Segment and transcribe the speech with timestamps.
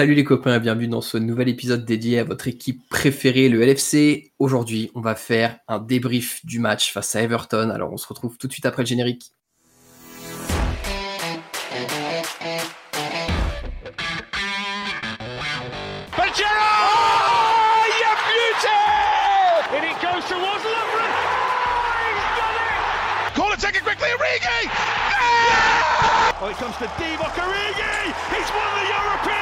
[0.00, 3.62] Salut les copains et bienvenue dans ce nouvel épisode dédié à votre équipe préférée, le
[3.62, 4.32] LFC.
[4.38, 7.68] Aujourd'hui, on va faire un débrief du match face à Everton.
[7.68, 9.34] Alors on se retrouve tout de suite après le générique.
[26.42, 28.14] Oh, it comes to Divock Origi!
[28.32, 29.39] He's won the European Cup for Liverpool!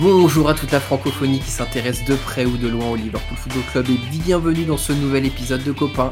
[0.00, 3.62] Bonjour à toute la francophonie qui s'intéresse de près ou de loin au Liverpool Football
[3.70, 6.10] Club et bienvenue dans ce nouvel épisode de Copain.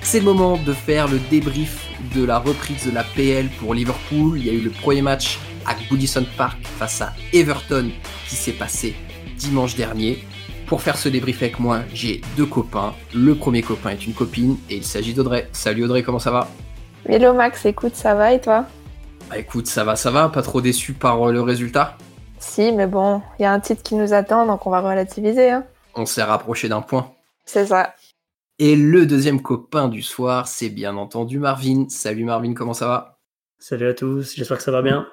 [0.00, 1.86] C'est le moment de faire le débrief
[2.16, 4.38] de la reprise de la PL pour Liverpool.
[4.38, 7.90] Il y a eu le premier match à Goodison Park face à Everton
[8.28, 8.96] qui s'est passé
[9.36, 10.24] dimanche dernier.
[10.66, 12.94] Pour faire ce débrief avec moi, j'ai deux copains.
[13.14, 15.48] Le premier copain est une copine et il s'agit d'Audrey.
[15.52, 16.48] Salut Audrey, comment ça va?
[17.08, 18.66] Hello Max, écoute, ça va et toi?
[19.28, 21.98] Bah écoute, ça va, ça va, pas trop déçu par euh, le résultat
[22.38, 25.50] Si, mais bon, il y a un titre qui nous attend, donc on va relativiser.
[25.50, 25.66] Hein.
[25.94, 27.12] On s'est rapproché d'un point.
[27.44, 27.94] C'est ça.
[28.58, 31.86] Et le deuxième copain du soir, c'est bien entendu Marvin.
[31.90, 33.20] Salut Marvin, comment ça va?
[33.58, 35.06] Salut à tous, j'espère que ça va bien.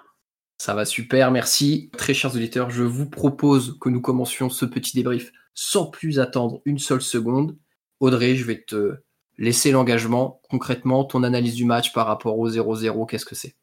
[0.58, 1.92] Ça va super, merci.
[1.98, 6.62] Très chers auditeurs, je vous propose que nous commencions ce petit débrief sans plus attendre
[6.64, 7.58] une seule seconde.
[8.00, 8.96] Audrey, je vais te
[9.38, 10.40] laisser l'engagement.
[10.50, 13.56] Concrètement, ton analyse du match par rapport au 0-0, qu'est-ce que c'est?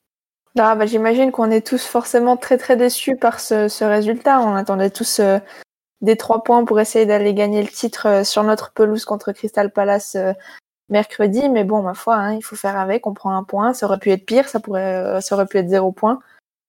[0.58, 4.40] Ah, bah, J'imagine qu'on est tous forcément très très déçus par ce, résultat.
[4.40, 5.38] On attendait tous euh,
[6.00, 9.70] des trois points pour essayer d'aller gagner le titre euh, sur notre pelouse contre Crystal
[9.72, 10.32] Palace euh,
[10.88, 11.48] mercredi.
[11.48, 13.06] Mais bon, ma foi, hein, il faut faire avec.
[13.06, 13.74] On prend un point.
[13.74, 14.48] Ça aurait pu être pire.
[14.48, 16.20] Ça, pourrait, ça aurait pu être zéro point.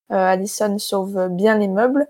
[0.09, 2.07] Allison sauve bien les meubles.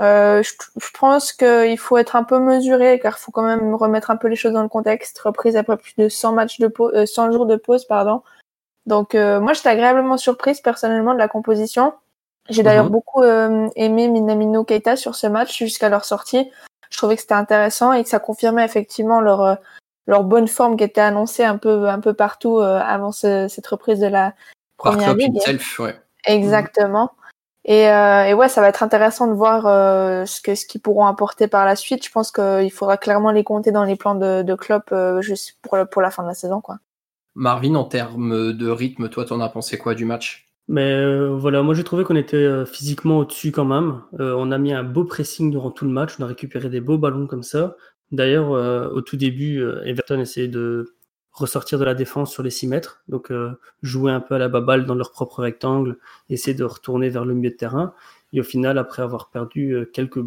[0.00, 0.50] Euh, je,
[0.98, 4.26] pense qu'il faut être un peu mesuré car il faut quand même remettre un peu
[4.28, 5.18] les choses dans le contexte.
[5.20, 8.22] Reprise après plus de 100 matchs de pause, 100 jours de pause, pardon.
[8.86, 11.94] Donc euh, moi j'étais agréablement surprise personnellement de la composition.
[12.50, 12.92] J'ai d'ailleurs mhm.
[12.92, 16.50] beaucoup euh, aimé Minamino Keita sur ce match jusqu'à leur sortie.
[16.90, 19.58] Je trouvais que c'était intéressant et que ça confirmait effectivement leur
[20.06, 24.06] leur bonne forme qui était annoncée un peu un peu partout avant cette reprise de
[24.06, 24.34] la
[24.76, 25.38] première ligue.
[25.78, 25.96] ouais.
[26.26, 27.12] Exactement.
[27.66, 30.82] Et, euh, et, ouais, ça va être intéressant de voir euh, ce que ce qu'ils
[30.82, 32.04] pourront apporter par la suite.
[32.04, 35.56] Je pense qu'il faudra clairement les compter dans les plans de, de Klopp euh, juste
[35.62, 36.76] pour, pour la fin de la saison, quoi.
[37.34, 40.48] Marvin, en termes de rythme, toi, t'en as pensé quoi du match?
[40.66, 44.00] Mais euh, voilà, moi j'ai trouvé qu'on était euh, physiquement au-dessus quand même.
[44.18, 46.14] on a mis un beau pressing durant tout le match.
[46.18, 47.76] On a récupéré des beaux ballons comme ça.
[48.12, 48.50] D'ailleurs,
[48.92, 50.94] au tout début, Everton essayait de
[51.34, 54.48] ressortir de la défense sur les 6 mètres, donc euh, jouer un peu à la
[54.48, 55.98] baballe dans leur propre rectangle,
[56.30, 57.92] essayer de retourner vers le milieu de terrain.
[58.32, 60.20] Et au final, après avoir perdu euh, quelques,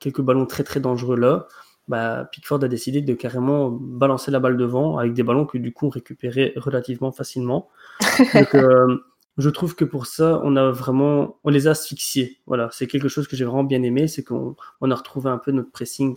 [0.00, 1.46] quelques ballons très très dangereux là,
[1.92, 5.74] bah, Pickford a décidé de carrément balancer la balle devant avec des ballons que du
[5.74, 7.68] coup on récupérait relativement facilement.
[8.34, 8.96] Donc, euh,
[9.36, 12.40] je trouve que pour ça, on a vraiment, on les a asphyxiés.
[12.46, 15.36] Voilà, c'est quelque chose que j'ai vraiment bien aimé, c'est qu'on on a retrouvé un
[15.36, 16.16] peu notre pressing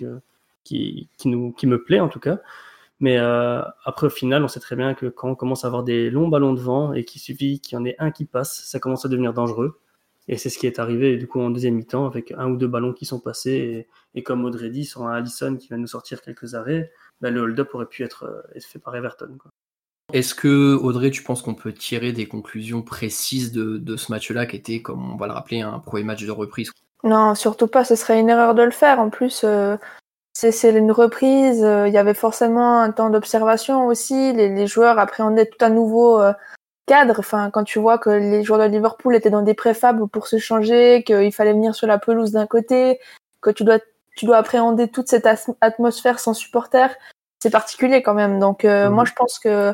[0.63, 2.40] qui, qui, nous, qui me plaît en tout cas.
[3.02, 5.84] Mais euh, après, au final, on sait très bien que quand on commence à avoir
[5.84, 8.63] des longs ballons de vent et qu'il suffit qu'il y en ait un qui passe,
[8.66, 9.81] ça commence à devenir dangereux.
[10.28, 12.68] Et c'est ce qui est arrivé du coup en deuxième mi-temps avec un ou deux
[12.68, 13.88] ballons qui sont passés.
[14.16, 16.91] Et, comme Audrey dit, sur un Allison qui va nous sortir quelques arrêts,
[17.22, 19.38] bah, le hold-up aurait pu être, euh, fait par Everton.
[20.13, 24.46] Est-ce que, Audrey, tu penses qu'on peut tirer des conclusions précises de, de ce match-là,
[24.46, 26.72] qui était, comme on va le rappeler, un premier match de reprise?
[27.03, 29.00] Non, surtout pas, ce serait une erreur de le faire.
[29.00, 29.78] En plus, euh,
[30.34, 31.63] c'est une reprise.
[31.63, 34.34] Euh, il y avait forcément un temps d'observation aussi.
[34.34, 36.34] Les, les, joueurs appréhendaient tout un nouveau euh,
[36.85, 37.16] cadre.
[37.19, 40.38] Enfin, quand tu vois que les joueurs de Liverpool étaient dans des préfabs pour se
[40.38, 43.00] changer, qu'il fallait venir sur la pelouse d'un côté,
[43.41, 43.79] que tu dois
[44.16, 45.28] tu dois appréhender toute cette
[45.59, 46.95] atmosphère sans supporters,
[47.40, 48.40] c'est particulier quand même.
[48.40, 49.09] Donc euh, moi, mhm.
[49.09, 49.74] je pense que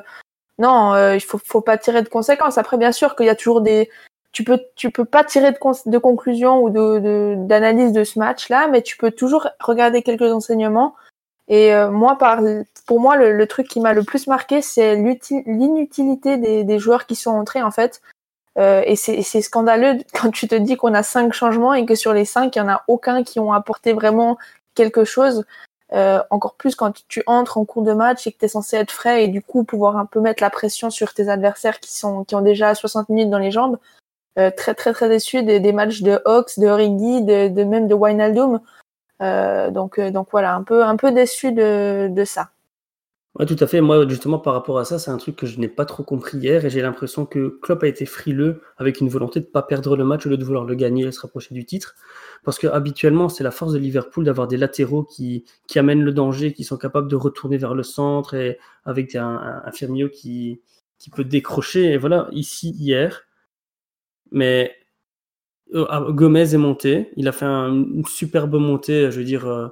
[0.58, 2.58] non, il faut faut pas tirer de conséquences.
[2.58, 3.90] Après, bien sûr qu'il y a toujours des
[4.32, 8.50] tu peux tu peux pas tirer de, de conclusion ou de d'analyse de, ce match
[8.50, 10.96] là mais tu peux toujours regarder quelques enseignements
[11.48, 12.42] et euh, moi par
[12.86, 17.16] pour moi le, truc qui m'a le plus marqué c'est l'inutilité des, des, joueurs qui
[17.16, 18.02] sont entrés en fait.
[18.58, 22.14] Euh, et c'est scandaleux quand tu te dis qu'on a cinq changements et que sur
[22.14, 24.38] les cinq il y en a aucun qui ont apporté vraiment
[24.76, 25.46] quelque chose.
[25.94, 28.78] Euh, encore plus quand tu entres en cours de match et que tu es censé
[28.78, 31.94] être frais et du coup pouvoir un peu mettre la pression sur tes adversaires qui
[31.94, 33.78] sont qui ont déjà 60 minutes dans les jambes.
[34.40, 37.90] Euh, très très très déçu des, des, matchs de Hawks, de Origi, de, de, même
[37.90, 38.62] de Wijnaldum.
[39.22, 42.52] Euh, donc euh, donc voilà, un peu un peu déçu de, ça.
[43.36, 43.80] Ouais, tout à fait.
[43.80, 46.38] Moi, justement, par rapport à ça, c'est un truc que je n'ai pas trop compris
[46.38, 49.62] hier et j'ai l'impression que Klopp a été frileux avec une volonté de ne pas
[49.62, 51.96] perdre le match au lieu de vouloir le gagner et se rapprocher du titre.
[52.44, 56.12] Parce que habituellement, c'est la force de Liverpool d'avoir des latéraux qui, qui amènent le
[56.12, 60.62] danger, qui sont capables de retourner vers le centre et avec un, un, Firmino qui,
[61.00, 61.92] qui peut décrocher.
[61.94, 63.24] Et voilà, ici, hier,
[64.32, 64.81] Mais
[65.74, 67.12] Gomez est monté.
[67.16, 69.10] Il a fait une superbe montée.
[69.12, 69.68] Je veux dire, euh,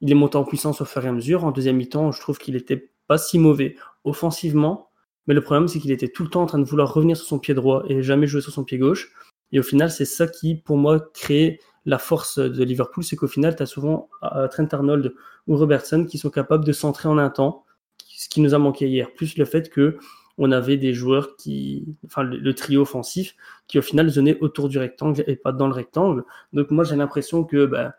[0.00, 1.44] il est monté en puissance au fur et à mesure.
[1.44, 4.90] En deuxième mi-temps, je trouve qu'il était pas si mauvais offensivement.
[5.26, 7.26] Mais le problème, c'est qu'il était tout le temps en train de vouloir revenir sur
[7.26, 9.12] son pied droit et jamais jouer sur son pied gauche.
[9.52, 13.04] Et au final, c'est ça qui, pour moi, crée la force de Liverpool.
[13.04, 15.14] C'est qu'au final, tu as souvent euh, Trent Arnold
[15.46, 17.64] ou Robertson qui sont capables de centrer en un temps,
[18.04, 19.12] ce qui nous a manqué hier.
[19.14, 19.98] Plus le fait que
[20.38, 23.34] on avait des joueurs qui, enfin, le, trio offensif,
[23.68, 26.24] qui au final venaient autour du rectangle et pas dans le rectangle.
[26.52, 27.92] Donc moi, j'ai l'impression que ben,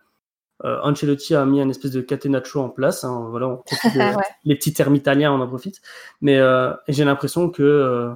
[0.63, 3.03] euh, Ancelotti a mis un espèce de catenaccio en place.
[3.03, 3.63] Hein, voilà, on
[4.43, 5.81] les petits termes italiens, on en profite.
[6.21, 8.13] Mais euh, j'ai l'impression que euh,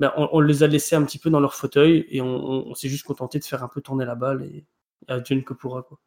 [0.00, 3.04] ben, on, les a laissés un petit peu dans leur fauteuil et on, s'est juste
[3.04, 4.64] contenté de faire un peu tourner la balle et,
[5.08, 5.82] et adieu que pourra.
[5.82, 5.98] Quoi.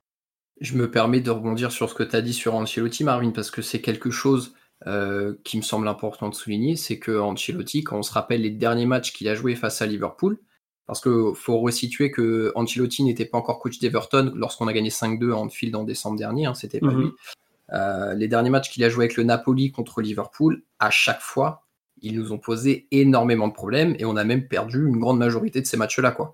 [0.60, 3.52] Je me permets de rebondir sur ce que tu as dit sur Ancelotti, Marvin, parce
[3.52, 4.54] que c'est quelque chose
[5.44, 6.76] qui me semble important de souligner.
[6.76, 9.86] C'est que Ancelotti, quand on se rappelle les derniers matchs qu'il a joué face à
[9.86, 10.38] Liverpool,
[10.86, 15.32] parce qu'il faut resituer que Ancelotti n'était pas encore coach d'Everton lorsqu'on a gagné 5-2
[15.32, 17.02] en Anfield en décembre dernier, hein, c'était pas mhm.
[17.02, 17.12] lui.
[17.72, 21.66] Euh, les derniers matchs qu'il a joué avec le Napoli contre Liverpool, à chaque fois,
[22.02, 25.62] ils nous ont posé énormément de problèmes et on a même perdu une grande majorité
[25.62, 26.12] de ces matchs-là.
[26.12, 26.34] Quoi.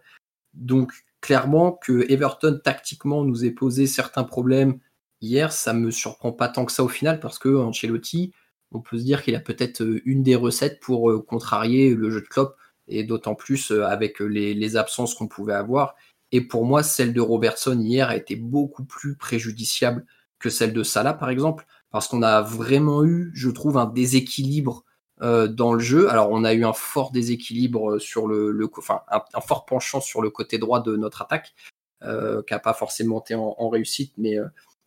[0.54, 0.92] Donc,
[1.22, 4.80] clairement, que Everton tactiquement nous ait posé certains problèmes
[5.22, 8.34] hier, ça me surprend pas tant que ça au final parce que Ancelotti,
[8.72, 12.10] on peut se dire qu'il a peut-être euh, une des recettes pour euh, contrarier le
[12.12, 12.56] jeu de Klopp
[12.88, 15.96] et d'autant plus euh, avec les, absences qu'on pouvait avoir.
[16.32, 20.06] Et pour moi, celle de Robertson hier a été beaucoup plus préjudiciable
[20.38, 24.86] que celle de Salah, par exemple, parce qu'on a vraiment eu, je trouve, un déséquilibre
[25.22, 26.10] dans le jeu.
[26.10, 30.30] Alors, on a eu un fort déséquilibre sur le, enfin, un, fort penchant sur le
[30.30, 31.56] côté droit de notre attaque,
[32.02, 34.38] qui n'a pas forcément été en réussite, mais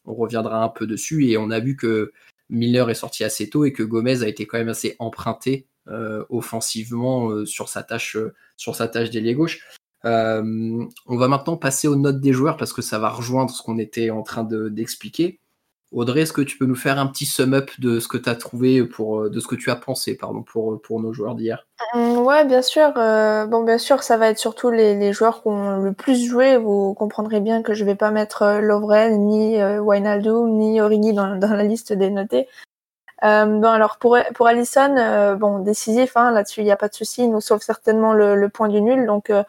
[0.04, 1.26] on reviendra un peu dessus.
[1.26, 2.12] Et on a vu que
[2.50, 6.25] Miller est sorti assez tôt et que Gomez a été quand même assez emprunté euh,
[6.28, 9.60] offensivement euh, sur sa tâche euh, sur sa tâche d'ailier gauche.
[10.04, 13.78] on va maintenant passer aux notes des joueurs parce que ça va rejoindre ce qu'on
[13.78, 15.40] était en train d'expliquer.
[15.93, 18.35] Audrey, est-ce que tu peux nous faire un petit sum-up de ce que tu as
[18.35, 21.67] trouvé pour de ce que tu as pensé pardon pour pour nos joueurs d'hier?
[21.94, 22.93] Ouais, bien sûr.
[22.94, 26.56] bon, bien sûr, ça va être surtout les, joueurs qui ont le plus joué.
[26.56, 31.55] Vous comprendrez bien que je vais pas mettre Lovren ni Wijnaldum ni Origi dans, dans,
[31.55, 32.49] la liste des notés.
[33.25, 36.88] Euh, bon alors pour pour Allison, euh, bon décisif, hein, là-dessus il n'y a pas
[36.88, 39.45] de souci, il nous sauve certainement le, le point du nul, donc euh,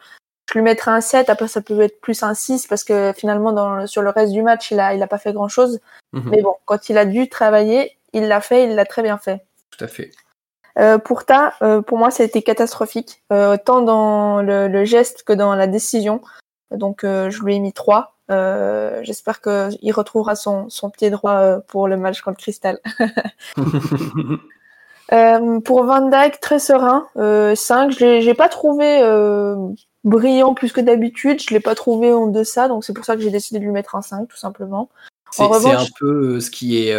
[0.48, 3.52] je lui mettrai un 7, après ça peut être plus un 6 parce que finalement
[3.52, 5.80] dans, sur le reste du match il a il a pas fait grand chose,
[6.12, 6.30] mhm.
[6.30, 9.44] mais bon quand il a dû travailler, il l'a fait, il l'a très bien fait.
[9.70, 10.10] Tout à fait.
[10.78, 11.54] Euh, pour ta,
[11.86, 16.20] pour moi, ça a été catastrophique, tant dans le, le, geste que dans la décision.
[16.72, 18.14] Donc, je lui ai mis 3.
[18.30, 22.78] Euh, j'espère qu'il retrouvera son, son, pied droit euh, pour le match contre Crystal.
[25.12, 27.06] euh, pour Van Dyke, très serein.
[27.16, 29.56] Euh, 5, je l'ai pas trouvé euh,
[30.04, 31.40] brillant plus que d'habitude.
[31.42, 33.72] Je l'ai pas trouvé en deçà, donc c'est pour ça que j'ai décidé de lui
[33.72, 34.90] mettre un 5, tout simplement.
[35.32, 36.94] C'est un peu ce qui est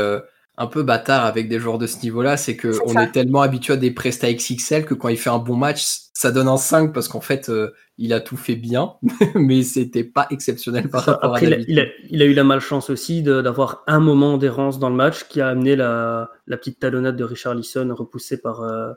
[0.57, 3.73] un peu bâtard avec des joueurs de ce niveau-là, c'est qu'on est, est tellement habitué
[3.73, 6.93] à des prestats XXL que quand il fait un bon match, ça donne un 5
[6.93, 8.93] parce qu'en fait, euh, il a tout fait bien,
[9.35, 12.89] mais c'était pas exceptionnel par rapport Après, à il a, il, a, eu la malchance
[12.89, 17.17] aussi d'avoir un moment d'errance dans le match qui a amené la, la petite talonnade
[17.17, 18.93] de Richard Lisson repoussée par euh,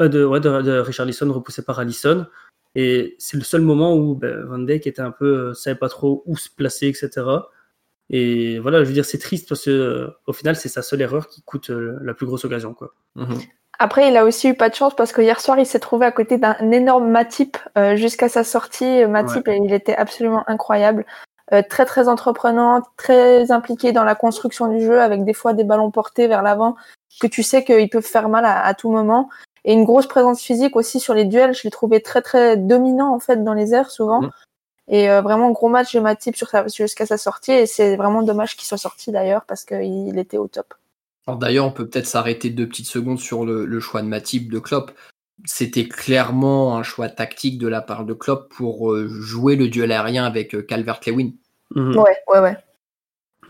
[0.00, 2.26] euh, de, ouais, de, de, Richard Lisson repoussée par Allison.
[2.74, 6.22] Et c'est le seul moment où ben, Van Dijk était un peu savait pas trop
[6.26, 7.26] où se placer, etc.
[8.10, 11.28] Et voilà, je veux dire, c'est triste parce que au final, c'est sa seule erreur
[11.28, 12.94] qui coûte la plus grosse occasion, quoi.
[13.16, 13.38] Mhm.
[13.80, 16.04] Après, il a aussi eu pas de chance parce que hier soir, il s'est trouvé
[16.04, 19.06] à côté d'un énorme Matip euh, jusqu'à sa sortie.
[19.06, 21.06] Matip, il était absolument incroyable.
[21.52, 25.64] Euh, très très entreprenant, très impliqué dans la construction du jeu, avec des fois des
[25.64, 26.76] ballons portés vers l'avant
[27.20, 29.30] que tu sais qu'ils peuvent faire mal à, tout moment.
[29.68, 31.54] Et une grosse présence physique aussi sur les duels.
[31.54, 34.22] Je l'ai trouvé très très dominant en fait dans les airs souvent.
[34.22, 34.30] Mm.
[34.88, 37.52] Et euh, vraiment gros match de Matip jusqu'à sa sortie.
[37.52, 40.74] Et c'est vraiment dommage qu'il soit sorti d'ailleurs parce qu'il était au top
[41.36, 44.92] d'ailleurs, on peut peut-être s'arrêter deux petites secondes sur le, choix de Matip de Klopp.
[45.44, 49.92] C'était clairement un choix tactique de la part de Klopp pour euh, jouer le duel
[49.92, 51.30] aérien avec euh, Calvert-Lewin.
[51.74, 51.96] Mhm.
[51.96, 52.56] Ouais, ouais, ouais.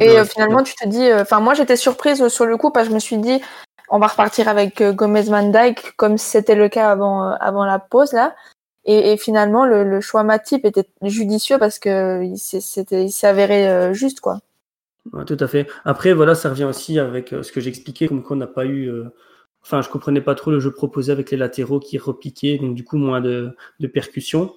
[0.00, 2.90] Et euh, finalement, tu te dis, enfin moi j'étais surprise sur le coup parce que
[2.90, 3.40] je me suis dit,
[3.90, 8.12] on va repartir avec Gomez Van Dyke comme c'était le cas avant avant la pause
[8.12, 8.35] là.
[8.90, 14.40] Et, finalement, le, choix Matip était judicieux parce que il s'est avéré juste quoi
[15.26, 15.66] tout à fait.
[15.85, 18.88] Après, voilà, ça revient aussi avec euh, ce que j'expliquais, comme qu'on n'a pas eu.
[18.88, 19.04] Euh,
[19.62, 22.85] enfin, je comprenais pas trop le jeu proposé avec les latéraux qui repiquaient, donc du
[22.85, 24.54] coup moins de, de percussions.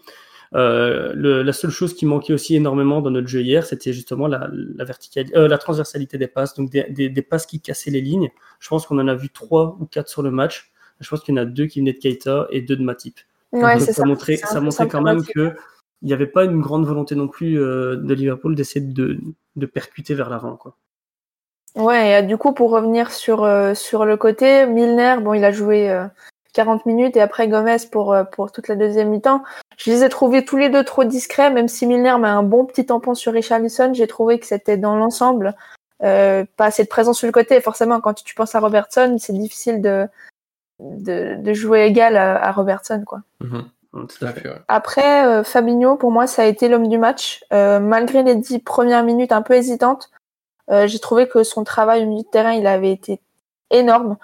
[0.53, 4.49] Euh, la seule chose qui manquait aussi énormément dans notre jeu hier, c'était justement la,
[4.75, 4.85] la,
[5.35, 8.29] euh, la transversalité des passes, donc des, des, des, passes qui cassaient les lignes.
[8.59, 10.71] Je pense qu'on en a vu trois ou quatre sur le match.
[10.99, 13.19] Je pense qu'il y en a deux qui venaient de Keita et deux de Matip.
[13.53, 14.05] Ouais, ça ça.
[14.05, 15.53] montrait, ça quand même que
[16.01, 19.19] il n'y avait pas une grande volonté non plus euh, de Liverpool d'essayer de,
[19.55, 20.55] de percuter vers l'avant.
[20.55, 20.75] quoi.
[21.75, 25.51] Ouais, et, du coup, pour revenir sur, euh, sur le côté, Milner, bon, il a
[25.51, 26.05] joué euh,
[26.53, 29.43] 40 minutes et après Gomez pour, euh, pour toute la deuxième mi-temps.
[29.77, 32.65] Je les ai trouvés tous les deux trop discrets, même si Milner met un bon
[32.65, 35.55] petit tampon sur Richarlison, j'ai trouvé que c'était dans l'ensemble
[36.03, 37.61] euh, pas assez de présence sur le côté.
[37.61, 40.07] Forcément, quand tu penses à Robertson, c'est difficile de,
[40.79, 43.21] de, de jouer égal à, à Robertson, quoi.
[43.39, 43.69] Mhm.
[43.93, 44.61] Ouais, Tout à fait, ouais.
[44.67, 47.43] Après, euh, Fabinho, pour moi, ça a été l'homme du match.
[47.51, 50.09] Euh, malgré les dix premières minutes un peu hésitantes,
[50.69, 53.19] euh, j'ai trouvé que son travail au milieu de terrain, il avait été
[53.69, 54.17] énorme.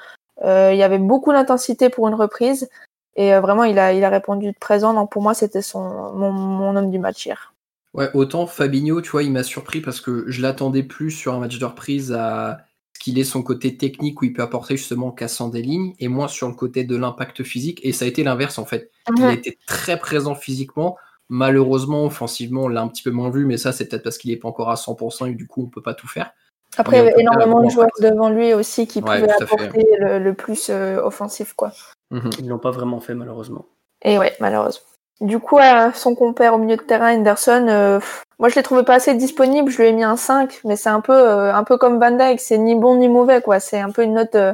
[0.44, 2.70] Euh, il y avait beaucoup d'intensité pour une reprise.
[3.15, 4.94] Et euh, vraiment, il a, il a répondu de présent.
[4.94, 7.53] Donc pour moi, c'était son mon, mon homme du match hier.
[7.94, 11.39] Ouais, autant Fabinho, tu vois, il m'a surpris parce que je l'attendais plus sur un
[11.39, 12.60] match de reprise à
[12.94, 15.96] ce qu'il ait son côté technique où il peut apporter justement en cassant des lignes
[16.00, 17.79] et moins sur le côté de l'impact physique.
[17.84, 18.91] Et ça a été l'inverse en fait.
[19.17, 20.98] Il a été très présent physiquement.
[21.29, 24.32] Malheureusement, offensivement, on l'a un petit peu moins vu, mais ça, c'est peut-être parce qu'il
[24.32, 26.32] n'est pas encore à 100% et du coup, on peut pas tout faire.
[26.77, 30.19] Après, il y avait énormément de joueurs devant lui aussi qui Ouais, pouvaient apporter le,
[30.19, 31.72] le plus euh, offensif, quoi.
[32.12, 32.29] Mhm.
[32.39, 33.65] Ils l'ont pas vraiment fait malheureusement.
[34.01, 34.86] Et ouais, malheureusement.
[35.19, 35.57] Du coup,
[35.96, 38.00] son compère au milieu de terrain, Henderson, euh,
[38.38, 40.89] moi je l'ai trouvé pas assez disponible, je lui ai mis un 5, mais c'est
[40.89, 43.79] un peu euh, un peu comme Van Dyke, c'est ni bon ni mauvais quoi, c'est
[43.79, 44.53] un peu une note euh,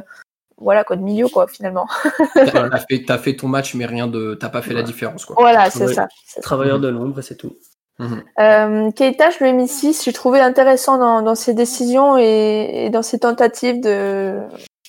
[0.56, 1.86] voilà quoi de milieu quoi finalement.
[2.34, 4.34] T'as fait, fait ton match, mais rien de.
[4.40, 5.36] T'as pas fait la différence, quoi.
[5.38, 6.08] Voilà, c'est ça.
[6.40, 7.54] Travailleur de l'ombre c'est tout.
[7.98, 8.24] Mhm.
[8.40, 12.86] Euh, Keita, je lui ai mis 6, j'ai trouvé intéressant dans, dans ses décisions et,
[12.86, 14.40] et dans ses tentatives de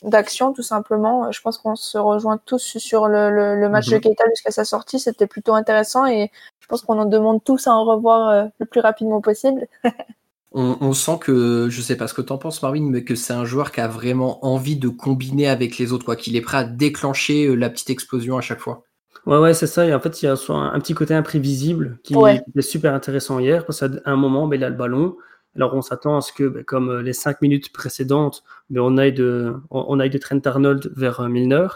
[0.04, 1.32] d'action tout simplement.
[1.32, 3.94] Je pense qu'on se rejoint tous sur le, le, le match Mhm.
[3.94, 7.68] de Keita jusqu'à sa sortie, c'était plutôt intéressant et je pense qu'on en demande tous
[7.68, 9.68] à en revoir euh, le plus rapidement possible.
[10.58, 13.34] On, on sent que, je sais pas ce que t'en penses, Marvin, mais que c'est
[13.34, 16.16] un joueur qui a vraiment envie de combiner avec les autres, quoi.
[16.16, 18.84] Qu'il est prêt à déclencher euh, la petite explosion à chaque fois.
[19.25, 19.86] Ouais, ouais, c'est ça.
[19.86, 22.41] Et en fait, il y a un, un petit côté imprévisible qui, Ouais.
[22.53, 25.17] qui est super intéressant hier, parce qu'à un moment, ben, il a le ballon.
[25.55, 28.98] Alors, on s'attend à ce que, ben, comme euh, les cinq minutes précédentes, ben, on,
[28.98, 31.67] aille de, on, on aille de Trent Arnold vers euh, Milner.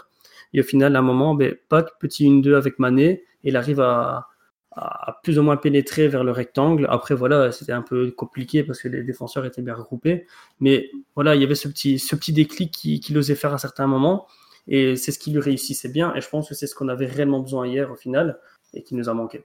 [0.52, 4.28] Et au final, à un moment, ben, Pac, petit 1-2 avec Mané, il arrive à,
[4.72, 6.86] à plus ou moins pénétrer vers le rectangle.
[6.90, 10.26] Après, voilà, c'était un peu compliqué parce que les défenseurs étaient bien regroupés.
[10.60, 13.58] Mais voilà, il y avait ce petit, ce petit déclic qu'il qui osait faire à
[13.58, 14.26] certains moments.
[14.70, 16.14] Et c'est ce qui lui réussissait bien.
[16.14, 18.38] Et je pense que c'est ce qu'on avait réellement besoin hier au final
[18.72, 19.44] et qui nous a manqué.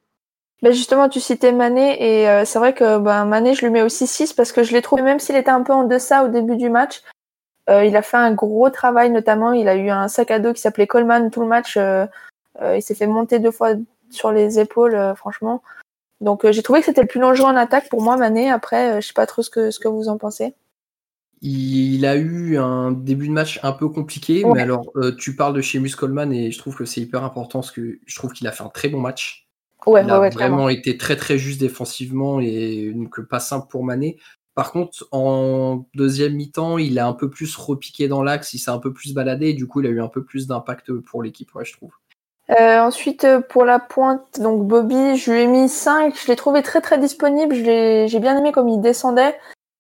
[0.62, 3.82] Ben justement, tu citais Mané et euh, c'est vrai que ben, Mané, je lui mets
[3.82, 6.30] aussi 6 parce que je l'ai trouvé, même s'il était un peu en deçà au
[6.30, 7.02] début du match,
[7.70, 9.52] euh, il a fait un gros travail notamment.
[9.52, 11.76] Il a eu un sac à dos qui s'appelait Coleman tout le match.
[11.78, 12.06] euh,
[12.62, 13.72] il s'est fait monter deux fois
[14.12, 15.62] sur les épaules, franchement.
[16.22, 18.50] Donc j'ai trouvé que c'était le plus dangereux en attaque pour moi, Mané.
[18.50, 20.56] Après, je sais pas trop ce que, ce que vous en pensez.
[21.42, 24.52] Il a eu un début de match un peu compliqué, Ouais.
[24.56, 27.60] mais alors euh, tu parles de Seamus Coleman et je trouve que c'est hyper important
[27.60, 29.48] parce que je trouve qu'il a fait un très bon match.
[29.86, 30.70] Ouais, il ouais, a vraiment clairement.
[30.70, 34.18] été très très juste défensivement et donc pas simple pour Mané.
[34.56, 38.72] Par contre, en deuxième mi-temps, il a un peu plus repiqué dans l'axe, il s'est
[38.72, 41.22] un peu plus baladé et du coup, il a eu un peu plus d'impact pour
[41.22, 41.92] l'équipe, ouais, je trouve.
[42.52, 46.16] Euh, ensuite, euh, pour la pointe, donc Bobby, je lui ai mis 5.
[46.16, 47.54] Je l'ai trouvé très très disponible.
[47.54, 49.36] J'ai bien aimé comme il descendait.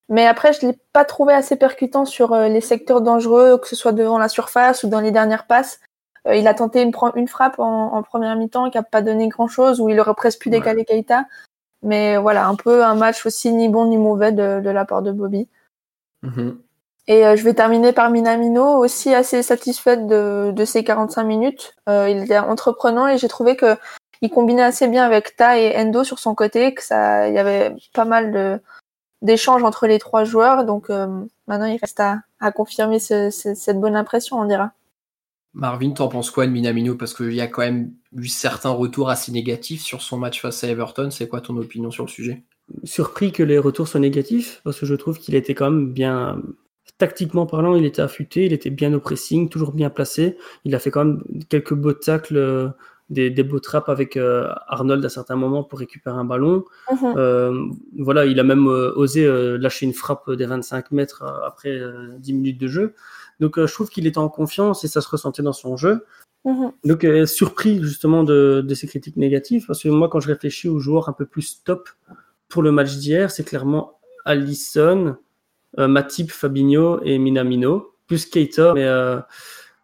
[0.09, 3.75] Mais après, je l'ai pas trouvé assez percutant sur euh, les secteurs dangereux, que ce
[3.75, 5.79] soit devant la surface ou dans les dernières passes.
[6.27, 9.47] Euh, il a tenté une, frappe en, en première mi-temps qui a pas donné grand
[9.47, 10.59] chose, où il aurait presque pu Ouais.
[10.59, 11.25] décaler Keita.
[11.81, 15.01] Mais voilà, un peu un match aussi ni bon ni mauvais de, de la part
[15.01, 15.47] de Bobby.
[16.23, 16.59] Mhm.
[17.07, 21.75] Et euh, je vais terminer par Minamino, aussi assez satisfaite de, de ses 45 minutes.
[21.87, 23.77] Euh, il était entreprenant et j'ai trouvé que
[24.21, 27.37] il combinait assez bien avec Ta et Endo sur son côté, que ça, il y
[27.37, 28.59] avait pas mal de
[29.25, 30.65] d'échanges entre les trois joueurs.
[30.65, 31.07] Donc euh,
[31.47, 34.71] maintenant, il reste à, à confirmer ce- ce- cette bonne impression, on dira.
[35.53, 36.95] Marvin, t'en penses quoi de Minamino?
[36.95, 40.63] Parce qu'il y a quand même eu certains retours assez négatifs sur son match face
[40.63, 41.09] à Everton.
[41.11, 42.43] C'est quoi ton opinion sur le sujet?
[42.83, 46.41] Surpris que les retours soient négatifs parce que je trouve qu'il était quand même bien.
[46.97, 50.37] Tactiquement parlant, il était affûté, il était bien au pressing, toujours bien placé.
[50.65, 52.69] Il a fait quand même quelques beaux tacles, euh,
[53.09, 56.65] des, des beaux trappes avec euh, Arnold à certains moments pour récupérer un ballon.
[56.91, 57.13] Mhm.
[57.17, 57.65] Euh,
[57.99, 62.33] voilà, il a même euh, osé lâcher une frappe des 25 mètres après euh, 10
[62.33, 62.95] minutes de jeu.
[63.39, 66.05] Donc je trouve qu'il était en confiance et ça se ressentait dans son jeu.
[66.45, 66.71] Mhm.
[66.83, 70.79] Donc surpris justement de, de ces critiques négatives parce que moi quand je réfléchis aux
[70.79, 71.89] joueurs un peu plus top
[72.47, 75.17] pour le match d'hier, c'est clairement Allison,
[75.77, 78.87] Matip, Fabinho et Minamino, plus Keita, mais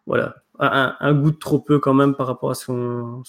[0.05, 2.65] voilà, un, goût de trop peu quand même par rapport à ce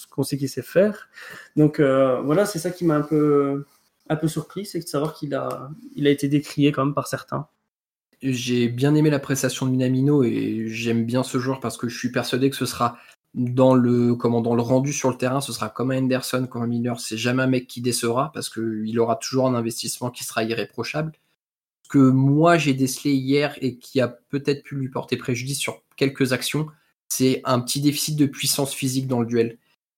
[0.09, 1.09] qu'on sait qu'il sait faire.
[1.55, 3.65] Donc euh, voilà, c'est ça qui m'a un peu
[4.09, 7.07] un peu surpris, c'est de savoir qu'il a il a été décrié quand même par
[7.07, 7.47] certains.
[8.21, 11.97] J'ai bien aimé la prestation de Minamino et j'aime bien ce joueur parce que je
[11.97, 12.97] suis persuadé que ce sera
[13.33, 16.61] dans le, comment, dans le rendu sur le terrain, ce sera comme un Henderson, comme
[16.61, 16.99] un Miller.
[16.99, 21.13] C'est jamais un mec qui décevra parce qu'il aura toujours un investissement qui sera irréprochable.
[21.89, 26.31] Que moi j'ai décelé hier et qui a peut-être pu lui porter préjudice sur quelques
[26.33, 26.67] actions,
[27.13, 29.57] c'est un petit déficit de puissance physique dans le duel.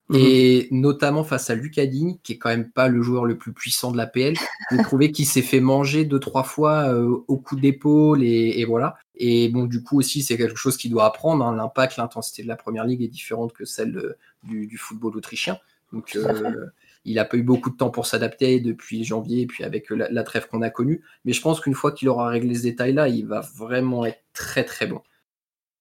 [0.10, 0.20] Mhm.
[0.20, 3.92] Et notamment face à Lucadine, qui est quand même pas le joueur le plus puissant
[3.92, 4.36] de la PL,
[4.72, 8.98] j'ai trouvé qu'il s'est fait manger deux trois fois euh, au coup d'épaule et, voilà.
[9.16, 11.46] Et bon, du coup aussi, c'est quelque chose qu'il doit apprendre.
[11.46, 11.56] Hein.
[11.56, 15.58] L'impact, l'intensité de la première ligue est différente que celle du, football autrichien.
[15.94, 16.66] Donc, euh,
[17.06, 20.10] il a pas eu beaucoup de temps pour s'adapter depuis janvier, et puis avec la,
[20.10, 21.02] la trêve qu'on a connue.
[21.24, 24.66] Mais je pense qu'une fois qu'il aura réglé ce détail-là, il va vraiment être très
[24.66, 25.02] très bon.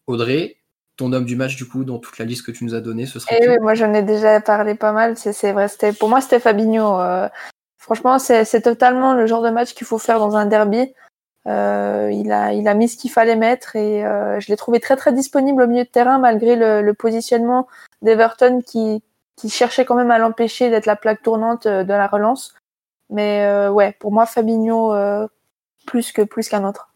[0.06, 0.58] Audrey,
[0.96, 3.06] ton homme du match, du coup, dans toute la liste que tu nous as donnée,
[3.06, 3.38] ce serait.
[3.40, 5.16] Eh oui, moi j'en ai déjà parlé pas mal.
[5.16, 5.66] C'est vrai.
[5.98, 7.00] Pour moi, c'était Fabinho.
[7.00, 7.28] Euh,
[7.78, 10.94] franchement, c'est totalement le genre de match qu'il faut faire dans un derby.
[11.46, 14.80] Euh, il, a, il a mis ce qu'il fallait mettre et euh, je l'ai trouvé
[14.80, 17.68] très très disponible au milieu de terrain malgré le, positionnement
[18.00, 19.02] d'Everton qui,
[19.36, 22.54] qui cherchait quand même à l'empêcher d'être la plaque tournante de la relance.
[23.10, 24.94] Mais ouais, pour moi, Fabinho
[25.86, 26.93] plus que plus qu'un autre.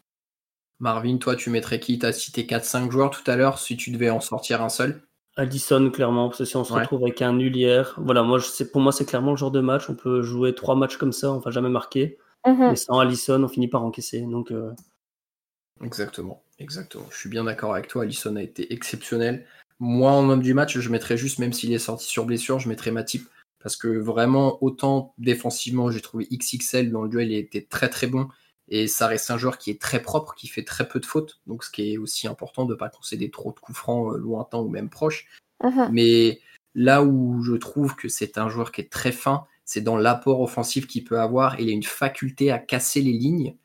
[0.79, 1.99] Marvin, toi, tu mettrais qui?
[1.99, 5.01] Tu as cité 4-5 joueurs tout à l'heure, si tu devais en sortir un seul
[5.35, 8.63] Addison, clairement, parce que si on se retrouve avec un nul hier, voilà, moi, je
[8.65, 9.89] pour moi, c'est clairement le genre de match.
[9.89, 12.17] On peut jouer trois matchs comme ça, on va jamais marquer.
[12.45, 12.69] Mhm.
[12.71, 14.21] Mais sans Allison, on finit par encaisser.
[14.21, 14.71] Donc, euh,
[15.81, 17.05] Exactement, exactement.
[17.09, 18.03] Je suis bien d'accord avec toi.
[18.03, 19.45] Allison a été exceptionnel.
[19.79, 22.67] Moi, en homme du match, je mettrais juste, même s'il est sorti sur blessure, je
[22.67, 23.27] mettrais Matip.
[23.63, 28.07] Parce que vraiment, autant défensivement, j'ai trouvé XXL dans le duel, il était très très
[28.07, 28.27] bon.
[28.69, 31.39] Et ça reste un joueur qui est très propre, qui fait très peu de fautes.
[31.47, 34.17] Donc, ce qui est aussi important de ne pas concéder trop de coups francs euh,
[34.17, 35.27] lointains ou même proches.
[35.63, 35.89] Mhm.
[35.91, 36.39] Mais
[36.75, 40.41] là où je trouve que c'est un joueur qui est très fin, c'est dans l'apport
[40.41, 41.59] offensif qu'il peut avoir.
[41.59, 43.55] Il a une faculté à casser les lignes.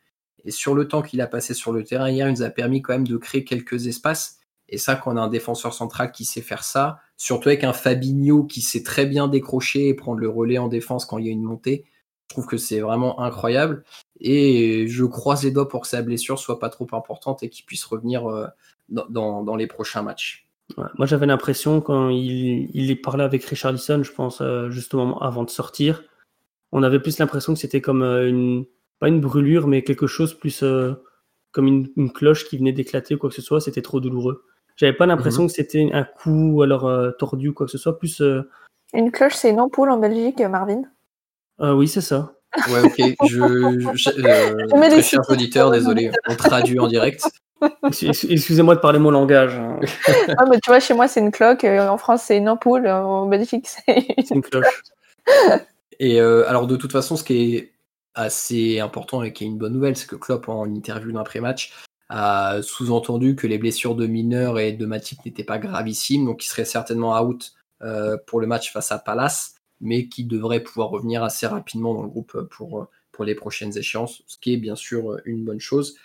[0.45, 2.83] Et sur le temps qu'il a passé sur le terrain hier, il nous a permis
[2.83, 4.39] quand même de créer quelques espaces.
[4.69, 7.73] Et ça, quand on a un défenseur central qui sait faire ça, surtout avec un
[7.73, 11.29] Fabinho qui sait très bien décrocher et prendre le relais en défense quand il y
[11.29, 11.85] a une montée,
[12.29, 13.85] je trouve que c'est vraiment incroyable.
[14.21, 17.65] Et je croise les doigts pour que sa blessure soit pas trop importante et qu'il
[17.65, 18.47] puisse revenir euh,
[18.89, 20.47] dans, les prochains matchs.
[20.77, 25.51] moi, j'avais l'impression quand il, il parlait avec Richardson, je pense, euh, justement avant de
[25.51, 26.03] sortir,
[26.73, 28.65] on avait plus l'impression que c'était comme euh, une,
[28.99, 30.65] pas une brûlure, mais quelque chose plus
[31.53, 33.61] comme une, cloche qui venait d'éclater ou quoi que ce soit.
[33.61, 34.45] C'était trop douloureux.
[34.77, 35.49] J'avais pas l'impression mhm.
[35.49, 37.97] que c'était un coup alors tordu ou quoi que ce soit.
[37.97, 38.21] Plus.
[38.93, 40.83] Une cloche, c'est une ampoule en Belgique, Marvin?
[41.61, 42.35] Oui, c'est ça.
[42.69, 43.17] Ouais, ok.
[43.27, 47.25] Je, je, euh, très auditeurs, désolé, on traduit en direct.
[47.83, 49.55] Excusez-moi de parler mon langage.
[49.55, 49.81] Hein.
[50.39, 51.65] ah, mais tu vois, chez moi, c'est une cloque.
[51.65, 52.87] Euh, en France, c'est une ampoule.
[52.87, 54.83] En Belgique, c'est une cloche.
[55.99, 57.73] Et euh, alors, de toute façon, ce qui est
[58.15, 61.73] assez important et qui est une bonne nouvelle, c'est que Klopp, en interview d'après-match,
[62.11, 66.49] a sous-entendu que les blessures de Mineur et de Matip n'étaient pas gravissimes, donc il
[66.49, 67.55] serait certainement out
[68.27, 72.09] pour le match face à Palace mais qui devrait pouvoir revenir assez rapidement dans le
[72.09, 75.97] groupe pour, pour les prochaines échéances, ce qui est bien sûr une bonne chose.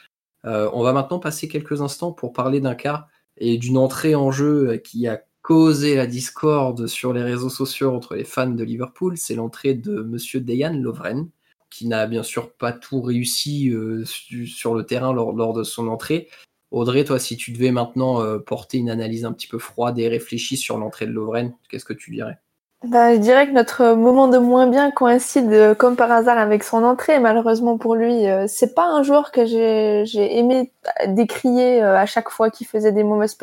[0.45, 4.32] Euh, on va maintenant passer quelques instants pour parler d'un cas et d'une entrée en
[4.32, 9.17] jeu qui a causé la discorde sur les réseaux sociaux entre les fans de Liverpool.
[9.17, 11.29] C'est l'entrée de Monsieur Dejan Lovren,
[11.69, 16.29] qui n'a bien sûr pas tout réussi euh, sur le terrain lors, de son entrée.
[16.71, 20.08] Audrey, toi, si tu devais maintenant euh, porter une analyse un petit peu froide et
[20.08, 22.38] réfléchie sur l'entrée de Lovren, qu'est-ce que tu dirais?
[22.86, 26.63] Bah, je dirais que notre moment de moins bien coïncide euh, comme par hasard avec
[26.63, 27.20] son entrée.
[27.20, 30.72] Malheureusement pour lui, euh, c'est pas un joueur que j'ai, aimé
[31.08, 33.38] décrier euh, à chaque fois qu'il faisait des mauvaises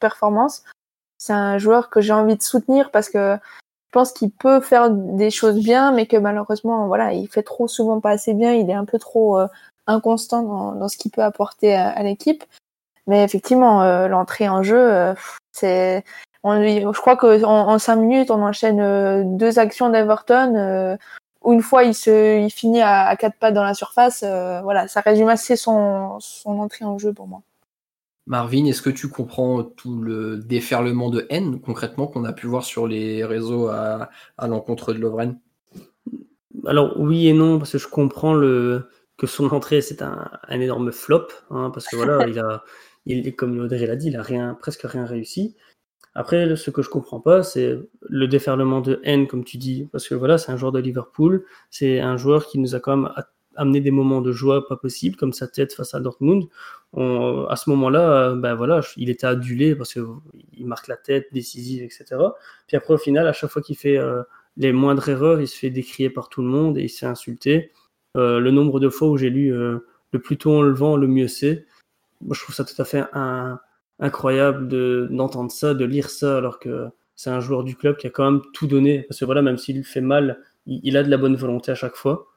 [0.00, 0.64] performances.
[1.18, 4.90] C'est un joueur que j'ai envie de soutenir parce que je pense qu'il peut faire
[4.90, 8.54] des choses bien, mais que malheureusement, voilà, il fait trop souvent pas assez bien.
[8.54, 9.38] Il est un peu trop
[9.86, 12.44] inconstant dans, dans, ce qu'il peut apporter à l'équipe.
[13.06, 15.14] Mais effectivement, l'entrée en jeu,
[15.52, 16.04] c'est
[16.44, 20.54] je crois qu'en en, cinq minutes, on enchaîne euh, deux actions d'Everton.
[20.56, 20.96] Euh,
[21.42, 24.24] où une fois, il, se, il finit à, quatre pattes dans la surface.
[24.26, 27.42] Euh, voilà, ça résume assez son, son entrée en jeu pour moi.
[28.26, 32.64] Marvin, est-ce que tu comprends tout le déferlement de haine concrètement qu'on a pu voir
[32.64, 35.38] sur les réseaux à, l'encontre de Lovren?
[36.66, 40.92] Alors oui et non, parce que je comprends le, que son entrée c'est un, énorme
[40.92, 42.64] flop, hein, parce que voilà, il a,
[43.06, 45.56] il, comme Audrey l'a dit, il a rien, presque rien réussi.
[46.18, 50.08] Après, ce que je comprends pas, c'est le déferlement de haine, comme tu dis, parce
[50.08, 53.12] que voilà, c'est un joueur de Liverpool, c'est un joueur qui nous a quand même
[53.54, 56.48] amené des moments de joie pas possible, comme sa tête face à Dortmund.
[56.96, 62.04] à ce moment-là, ben voilà, il était adulé parce qu'il marque la tête décisive, etc.
[62.66, 64.24] Puis après, au final, à chaque fois qu'il fait euh,
[64.56, 67.06] les moindres erreurs, il se fait décrier par tout le monde et il se fait
[67.06, 67.70] insulter.
[68.16, 71.06] Euh, le nombre de fois où j'ai lu euh, le plus tôt on le le
[71.06, 71.64] mieux c'est.
[72.22, 73.60] Moi, je trouve ça tout à fait un,
[73.98, 78.06] incroyable de d'entendre ça, de lire ça, alors que c'est un joueur du club qui
[78.06, 79.02] a quand même tout donné.
[79.02, 81.96] Parce que voilà, même s'il fait mal, il, a de la bonne volonté à chaque
[81.96, 82.28] fois.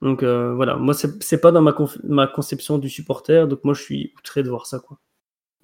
[0.00, 3.82] Donc euh, voilà, moi c'est pas dans ma, ma conception du supporter, donc moi je
[3.82, 4.98] suis outré de voir ça quoi.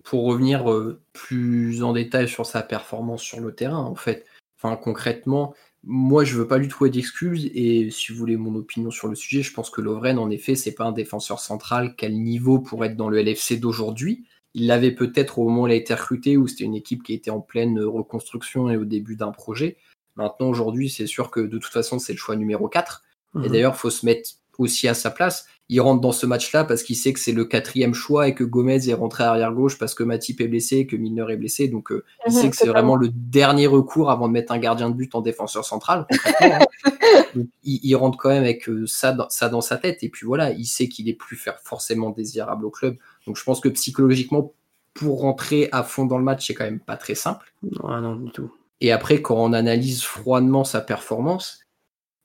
[0.05, 4.25] Pour revenir euh, plus en détail sur sa performance sur le terrain, en fait,
[4.57, 8.93] enfin concrètement, moi je veux pas lui trouver d'excuses et si vous voulez mon opinion
[8.93, 12.15] sur le sujet, je pense que Lovren en effet c'est pas un défenseur central quel
[12.15, 14.25] niveau pour être dans le LFC d'aujourd'hui?
[14.55, 17.15] Il l'avait peut-être au moment où il a été recruté, où c'était une équipe qui
[17.15, 19.77] était en pleine reconstruction et au début d'un projet.
[20.17, 23.05] Maintenant, aujourd'hui, c'est sûr que de toute façon, c'est le choix numéro 4.
[23.35, 23.49] Et mhm.
[23.49, 25.47] d'ailleurs, il faut se mettre aussi à sa place.
[25.71, 28.43] Il rentre dans ce match-là parce qu'il sait que c'est le quatrième choix et que
[28.43, 31.69] Gomez est rentré arrière gauche parce que Matip est blessé, que Milner est blessé.
[31.69, 34.59] Donc, euh, il mhm, sait que c'est vraiment le dernier recours avant de mettre un
[34.59, 36.07] gardien de but en défenseur central.
[36.41, 36.61] Hein.
[37.65, 40.03] il, rentre quand même avec euh, ça, dans, ça dans sa tête.
[40.03, 42.97] Et puis voilà, il sait qu'il est plus forcément désirable au club.
[43.27, 44.55] Donc, je pense que psychologiquement,
[44.95, 47.53] pour rentrer à fond dans le match, c'est quand même pas très simple.
[47.63, 48.51] Non, non, du tout.
[48.81, 51.61] Et après, quand on analyse froidement sa performance,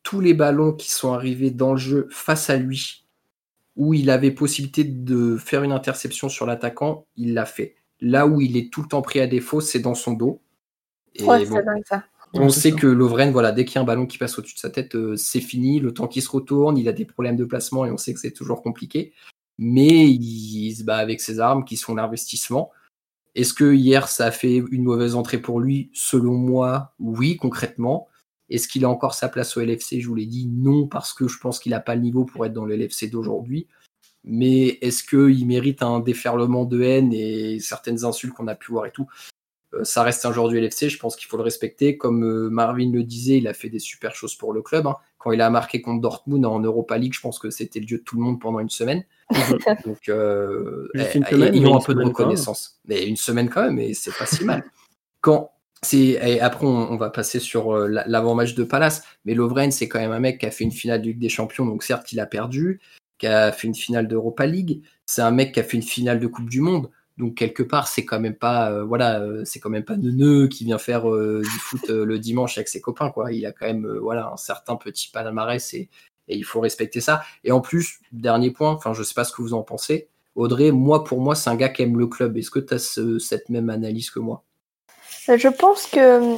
[0.03, 3.02] tous les ballons qui sont arrivés dans le jeu face à lui,
[3.75, 7.75] où il avait possibilité de faire une interception sur l'attaquant, il l'a fait.
[7.99, 10.41] Là où il est tout le temps pris à défaut, c'est dans son dos.
[11.19, 11.45] ouais,
[11.85, 12.03] ça.
[12.35, 14.59] On sait que Lovren, voilà, dès qu'il y a un ballon qui passe au-dessus de
[14.59, 15.79] sa tête, euh, c'est fini.
[15.79, 18.19] Le temps qu'il se retourne, il a des problèmes de placement et on sait que
[18.19, 19.13] c'est toujours compliqué.
[19.59, 22.71] Mais il, se bat avec ses armes qui sont l'investissement.
[23.35, 25.91] Est-ce que hier ça a fait une mauvaise entrée pour lui?
[25.93, 28.07] Selon moi, oui, concrètement.
[28.53, 31.27] Est-ce qu'il a encore sa place au LFC Je vous l'ai dit, non, parce que
[31.27, 33.67] je pense qu'il n'a pas le niveau pour être dans le LFC d'aujourd'hui.
[34.23, 38.85] Mais est-ce qu'il mérite un déferlement de haine et certaines insultes qu'on a pu voir
[38.85, 39.07] et tout?
[39.73, 41.97] Euh, ça reste un joueur du LFC, je pense qu'il faut le respecter.
[41.97, 44.85] Comme euh, Marvin le disait, il a fait des super choses pour le club.
[44.85, 44.97] Hein.
[45.17, 47.97] Quand il a marqué contre Dortmund en Europa League, je pense que c'était le dieu
[47.97, 49.03] de tout le monde pendant une semaine.
[49.85, 51.17] Donc, euh, eh,
[51.53, 52.79] ils ont un peu de reconnaissance.
[52.85, 54.63] Mais une semaine quand même, et c'est pas si mal.
[55.21, 55.51] Quand
[56.41, 59.03] après, on, va passer sur l'avant-match de Palace.
[59.25, 61.29] Mais Lovren, c'est quand même un mec qui a fait une finale de Ligue des
[61.29, 62.79] Champions, donc certes, il a perdu,
[63.17, 64.81] qui a fait une finale d'Europa League.
[65.05, 66.89] C'est un mec qui a fait une finale de Coupe du Monde.
[67.17, 70.47] Donc quelque part, c'est quand même pas, euh, voilà, euh, c'est quand même pas Neuneu
[70.47, 73.31] qui vient faire euh, du foot le dimanche avec ses copains, quoi.
[73.31, 75.89] Il a quand même, un certain petit palmarès et,
[76.27, 77.23] et il faut respecter ça.
[77.43, 80.71] Et en plus, dernier point, enfin, je sais pas ce que vous en pensez, Audrey.
[80.71, 82.35] Moi, pour moi, c'est un gars qui aime le club.
[82.37, 84.43] Est-ce que tu as cette même analyse que moi?
[85.27, 86.37] Je pense que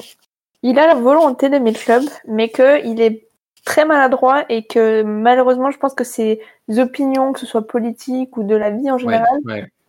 [0.64, 3.28] il a la volonté d'aimer le club, mais qu'il est
[3.66, 6.40] très maladroit et que malheureusement, je pense que ses
[6.78, 9.42] opinions, que ce soit politiques ou de la vie en général,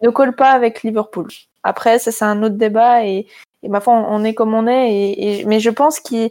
[0.02, 1.28] ne colle pas avec Liverpool.
[1.62, 3.26] Après, ça c'est un autre débat et,
[3.62, 4.92] ma foi, on est comme on est.
[4.92, 6.30] Et, mais je pense qu'il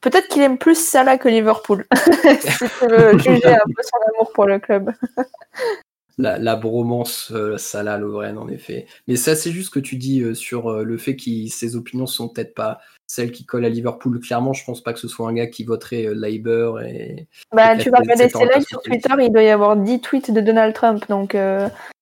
[0.00, 1.86] peut-être qu'il aime plus Salah que Liverpool.
[2.40, 4.92] si tu veux juger un peu son amour pour le club.
[6.18, 8.86] La, la, bromance euh, Salah Lovren en effet.
[9.06, 12.06] Mais ça c'est juste que tu dis euh, sur euh, le fait que ses opinions
[12.06, 14.18] sont peut-être pas celles qui collent à Liverpool.
[14.20, 17.28] Clairement, je pense pas que ce soit un gars qui voterait Labour et.
[17.52, 20.40] Bah tu vas regarder ses likes sur Twitter, il doit y avoir 10 tweets de
[20.40, 21.36] Donald Trump donc.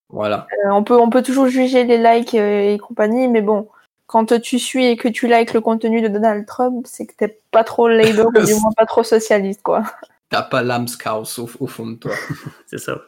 [0.09, 0.46] Voilà.
[0.64, 3.68] Euh, on, peut, on peut toujours juger les likes euh, et compagnie, mais bon,
[4.07, 7.40] quand tu suis et que tu likes le contenu de Donald Trump, c'est que t'es
[7.50, 9.83] pas trop Labour ou du moins pas trop socialiste, quoi.
[10.31, 12.12] T'as pas l'âme scouse au, fond de toi.
[12.66, 13.00] c'est ça.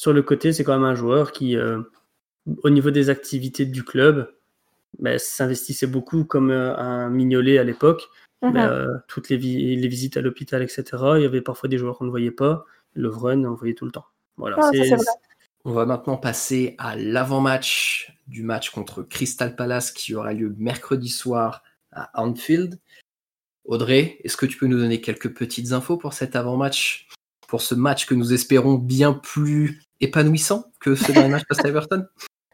[0.00, 1.82] Sur le côté, c'est quand même un joueur qui, euh,
[2.62, 4.32] au niveau des activités du club,
[4.98, 8.08] ben, s'investissait beaucoup comme un mignolet à l'époque.
[8.40, 8.52] Mhm.
[8.54, 10.84] Ben, toutes les, les, visites à l'hôpital, etc.
[11.16, 12.64] Il y avait parfois des joueurs qu'on ne voyait pas.
[12.94, 14.06] Le Vrun, on voyait tout le temps.
[14.38, 14.70] Voilà, ah,
[15.66, 21.10] on va maintenant passer à l'avant-match du match contre Crystal Palace qui aura lieu mercredi
[21.10, 22.80] soir à Anfield.
[23.66, 27.06] Audrey, est-ce que tu peux nous donner quelques petites infos pour cet avant-match?
[27.48, 31.68] Pour ce match que nous espérons bien plus épanouissant que ce dernier match face à
[31.68, 32.06] Everton?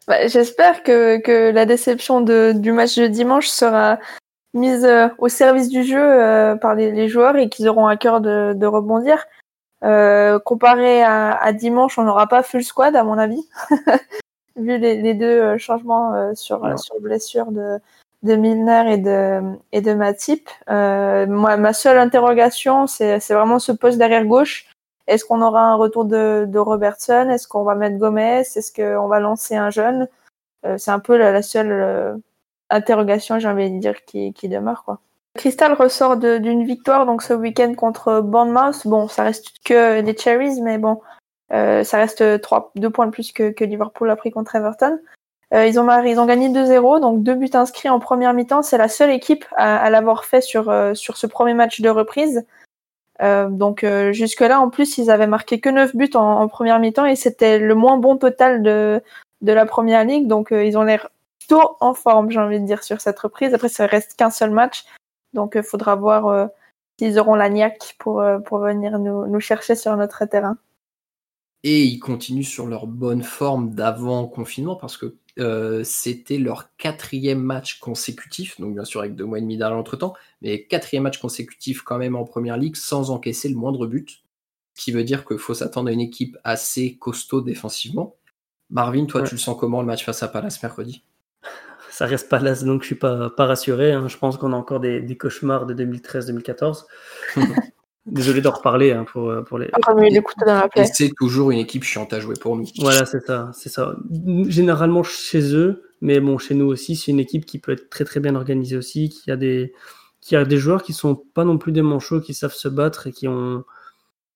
[0.07, 3.99] Bah, J'espère que, la déception du match de dimanche sera
[4.53, 8.21] mise euh, au service du jeu euh, par les, joueurs et qu'ils auront à cœur
[8.21, 9.25] de rebondir.
[9.83, 13.47] Euh, comparé à, dimanche, on n'aura pas full squad à mon avis,
[14.55, 17.77] vu les, deux euh, changements euh, sur, sur blessure de,
[18.23, 20.49] de Milner et de, et de Matip.
[20.67, 24.65] moi, ma seule interrogation, c'est vraiment ce poste derrière gauche.
[25.07, 27.29] Est-ce qu'on aura un retour de, Robertson?
[27.29, 28.39] Est-ce qu'on va mettre Gomez?
[28.39, 30.07] Est-ce qu'on va lancer un jeune?
[30.77, 32.21] C'est un peu la, seule
[32.69, 34.83] interrogation, j'ai envie de dire, qui, demeure.
[34.83, 34.99] quoi.
[35.37, 38.85] Crystal ressort d'une victoire donc ce week-end contre Bournemouth.
[38.85, 40.99] Bon, ça reste que les Cherries, mais bon,
[41.53, 44.99] euh, ça reste 3, 2 points de plus que, Liverpool a pris contre Everton.
[45.53, 48.63] Euh, ils, ont, ils ont gagné 2-0, donc deux buts inscrits en première mi-temps.
[48.63, 52.45] C'est la seule équipe à, l'avoir fait sur, euh, sur ce premier match de reprise.
[53.19, 57.59] Donc jusque-là, en plus, ils avaient marqué que 9 buts en, première mi-temps et c'était
[57.59, 59.01] le moins bon total de,
[59.41, 60.27] de la première ligue.
[60.27, 63.53] Donc ils ont l'air plutôt en forme, j'ai envie de dire, sur cette reprise.
[63.53, 64.85] Après, ça reste qu'un seul match.
[65.33, 66.49] Donc, il faudra voir
[66.99, 70.57] s'ils auront la niaque pour, pour venir nous, nous chercher sur notre terrain.
[71.63, 77.41] Et ils continuent sur leur bonne forme d'avant confinement parce que euh, c'était leur quatrième
[77.41, 81.03] match consécutif, donc bien sûr avec deux mois et demi d'arrêt entre temps, mais quatrième
[81.03, 84.23] match consécutif quand même en première ligue sans encaisser le moindre but,
[84.73, 88.15] ce qui veut dire qu'il faut s'attendre à une équipe assez costaud défensivement.
[88.69, 91.03] Marvin, toi, tu le sens comment le match face à Palace mercredi?
[91.89, 93.93] Ça reste Palace, donc je suis pas, pas rassuré.
[93.93, 94.07] Hein.
[94.07, 96.85] Je pense qu'on a encore des, des cauchemars de 2013-2014.
[98.07, 99.69] Désolé d'en reparler hein, pour, euh, pour les.
[100.85, 102.65] C'est toujours une équipe chiante à jouer pour nous.
[102.79, 103.97] Voilà, c'est ça, c'est ça.
[104.47, 108.05] Généralement chez eux, mais bon, chez nous aussi, c'est une équipe qui peut être très
[108.05, 109.73] très bien organisée aussi, qui a des,
[110.21, 113.07] qui a des joueurs qui sont pas non plus des manchots, qui savent se battre
[113.07, 113.65] et qui ont,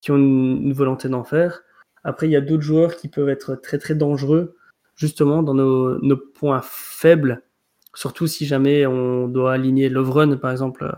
[0.02, 1.62] qui ont une volonté d'en faire.
[2.04, 4.58] Après, il y a d'autres joueurs qui peuvent être très très dangereux,
[4.96, 7.42] justement dans nos, nos points faibles,
[7.96, 10.94] surtout si jamais on doit aligner Lovren, par exemple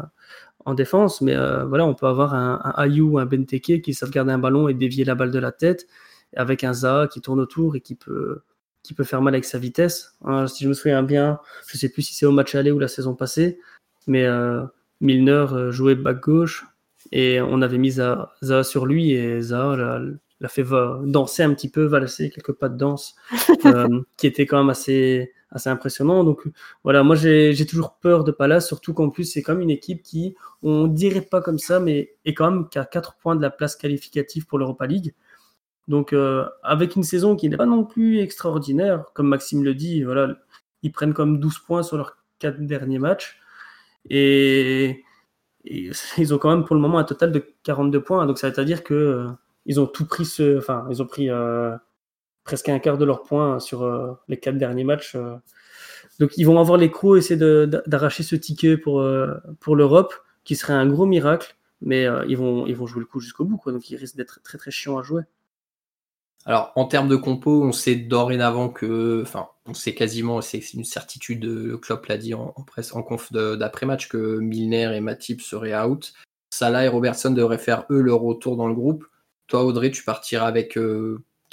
[0.66, 4.10] en défense, mais euh, voilà, on peut avoir un, un Ayou, un Benteke qui savent
[4.10, 5.88] garder un ballon et dévier la balle de la tête,
[6.36, 8.42] avec un Zaha qui tourne autour et qui peut,
[8.84, 10.16] qui peut faire mal avec sa vitesse.
[10.24, 12.80] Hein, si je me souviens bien, je sais plus si c'est au match aller ou
[12.80, 13.60] la saison passée,
[14.08, 14.64] mais euh,
[15.02, 16.66] Milner euh, jouait back gauche
[17.12, 20.00] et on avait mis Zaha, sur lui et Zaha
[20.40, 20.66] l'a fait
[21.04, 23.16] danser un petit peu, valser quelques pas de danse,
[24.18, 26.24] qui était quand même assez assez impressionnant.
[26.24, 26.48] Donc
[26.84, 30.36] voilà, moi j'ai toujours peur de Palace, surtout qu'en plus c'est comme une équipe qui,
[30.64, 33.76] on dirait pas comme ça, mais est quand même qu'à 4 points de la place
[33.76, 35.14] qualificative pour l'Europa League.
[35.88, 40.04] Donc euh, avec une saison qui n'est pas non plus extraordinaire, comme Maxime le dit,
[40.04, 40.36] voilà,
[40.82, 43.38] ils prennent comme 12 points sur leurs 4 derniers matchs.
[44.10, 45.04] Et,
[45.66, 48.26] ils ont quand même pour le moment un total de 42 points.
[48.26, 49.30] Donc ça veut dire que euh,
[49.66, 51.76] ils ont tout pris ce, enfin ils ont pris euh,
[52.44, 55.16] presque un quart de leurs points sur euh, les quatre derniers matchs.
[55.16, 55.36] Euh.
[56.20, 60.56] Donc ils vont avoir les et essayer d'arracher ce ticket pour, euh, pour l'Europe, qui
[60.56, 63.96] serait un gros miracle, mais ils, vont, jouer le coup jusqu'au bout, quoi, donc ils
[63.96, 65.24] risquent d'être très très chiants à jouer.
[66.46, 70.84] Alors en termes de compo, on sait dorénavant que, enfin, on sait quasiment, c'est une
[70.84, 75.76] certitude, le Klopp l'a dit en, presse, en conf d'après-match, que Milner et Matip seraient
[75.82, 76.14] out.
[76.52, 79.06] Salah et Robertson devraient faire eux leur retour dans le groupe.
[79.48, 80.78] Toi Audrey, tu partiras avec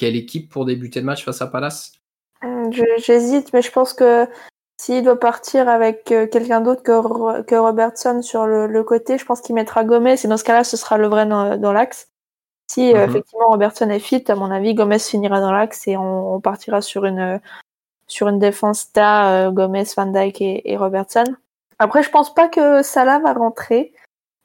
[0.01, 1.93] quelle équipe pour débuter le match face à Palace?
[2.43, 4.27] Hum, J'hésite, mais je pense que
[4.81, 9.55] s'il doit partir avec euh, quelqu'un d'autre que, Robertson sur le, côté, je pense qu'il
[9.55, 12.09] mettra Gomez et dans ce cas-là, ce sera le vrai dans, l'axe.
[12.73, 13.11] Si euh, mhm.
[13.11, 17.05] effectivement Robertson est fit, à mon avis, Gomez finira dans l'axe et on, partira sur
[17.05, 17.41] une,
[18.07, 21.25] sur une défense Ta, euh, Gomez, Van Dyke et, Robertson.
[21.79, 23.93] Après, je pense pas que Salah va rentrer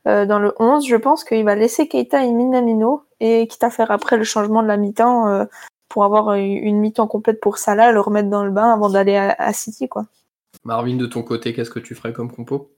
[0.05, 0.85] dans le 11.
[0.85, 4.62] Je pense qu'il va laisser Keita et Minamino et quitte à faire après le changement
[4.62, 5.45] de la mi-temps euh,
[5.89, 9.54] pour avoir une mi-temps complète pour Salah, le remettre dans le bain avant d'aller à,
[9.54, 9.88] City.
[9.88, 10.08] quoi.
[10.63, 12.75] Marvin, de ton côté, qu'est-ce que tu ferais comme compo?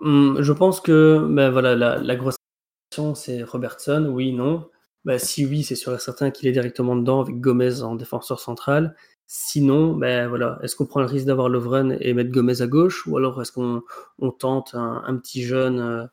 [0.00, 2.36] Hum, Je pense que ben voilà, la, grosse
[2.90, 4.68] question, c'est Robertson, oui, non.
[5.04, 8.40] Ben, si oui, c'est sûr et certain qu'il est directement dedans avec Gomez en défenseur
[8.40, 8.94] central.
[9.26, 13.06] Sinon, ben voilà, est-ce qu'on prend le risque d'avoir Lovren et mettre Gomez à gauche
[13.06, 13.82] ou alors est-ce qu'on
[14.38, 16.06] tente un, petit jeune euh,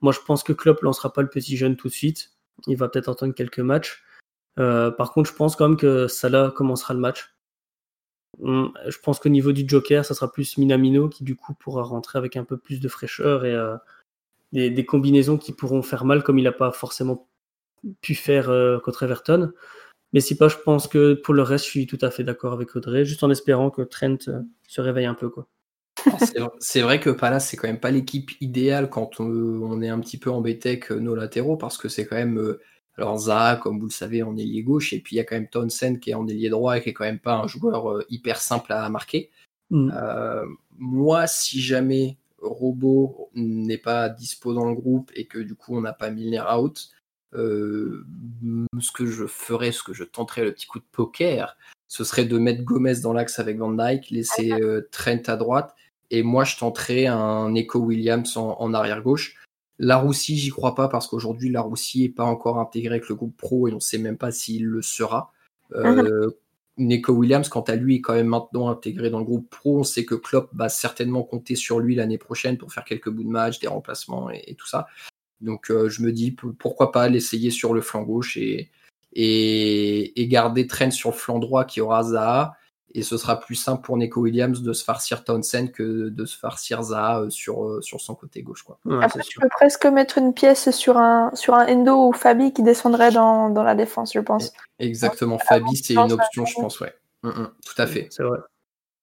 [0.00, 2.33] Moi, je pense que Klopp lancera pas le petit jeune tout de suite.
[2.66, 4.02] Il va peut-être entendre quelques matchs.
[4.58, 7.34] Euh, par contre, je pense quand même que Salah commencera le match.
[8.42, 12.18] Je pense qu'au niveau du Joker, ça sera plus Minamino qui du coup pourra rentrer
[12.18, 13.76] avec un peu plus de fraîcheur et euh,
[14.52, 17.28] des, combinaisons qui pourront faire mal comme il n'a pas forcément
[18.00, 19.52] pu faire euh, contre Everton.
[20.12, 22.52] Mais si pas, je pense que pour le reste, je suis tout à fait d'accord
[22.52, 24.18] avec Audrey, juste en espérant que Trent
[24.66, 25.30] se réveille un peu.
[26.58, 30.18] C'est vrai que Palace, c'est quand même pas l'équipe idéale quand on, est un petit
[30.18, 32.38] peu embêté avec nos latéraux, parce que c'est quand même.
[32.38, 32.60] Euh,
[32.96, 35.34] alors Zaha, comme vous le savez, en ailier gauche, et puis il y a quand
[35.34, 37.90] même Townsend qui est en ailier droit et qui est quand même pas un joueur
[37.90, 39.30] euh, hyper simple à marquer.
[39.70, 39.90] Mm.
[39.92, 40.44] Euh,
[40.78, 45.80] moi, si jamais Robo n'est pas dispo dans le groupe et que du coup on
[45.80, 46.90] n'a pas Milner out,
[47.32, 51.56] ce que je ferais, ce que je tenterais le petit coup de poker,
[51.88, 54.52] ce serait de mettre Gomez dans l'axe avec Van Dyke, laisser
[54.92, 55.74] Trent à droite
[56.10, 59.36] et moi, je tenterai un Echo Williams en, arrière gauche.
[59.78, 63.14] La Roussie, j'y crois pas parce qu'aujourd'hui, la Roussie n'est pas encore intégrée avec le
[63.14, 65.32] groupe pro et on ne sait même pas s'il le sera.
[65.74, 66.30] Euh,
[66.76, 69.80] Neko Williams, quant à lui, est quand même maintenant intégré dans le groupe pro.
[69.80, 73.24] On sait que Klopp va certainement compter sur lui l'année prochaine pour faire quelques bouts
[73.24, 74.86] de match, des remplacements et, tout ça.
[75.40, 78.70] Donc euh, je me dis pourquoi pas l'essayer sur le flanc gauche et,
[79.12, 82.56] et, garder Trent sur le flanc droit qui aura Zaha
[82.94, 86.38] et ce sera plus simple pour Neko Williams de se farcir Townsend que de se
[86.38, 88.62] farcir Zaha euh, sur, euh, sur son côté gauche.
[88.62, 88.78] Quoi.
[89.02, 92.62] Après, tu peux presque mettre une pièce sur un, sur un Endo ou Fabi qui
[92.62, 94.52] descendrait dans, dans la défense, je pense.
[94.78, 96.94] Exactement, Fabi, c'est une option, je pense, ouais.
[97.24, 98.06] Mm, mm, tout à fait.
[98.10, 98.38] C'est vrai.